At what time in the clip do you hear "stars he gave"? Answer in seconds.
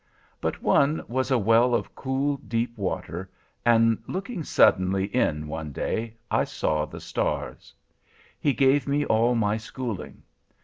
6.99-8.87